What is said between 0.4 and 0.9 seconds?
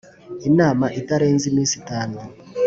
inama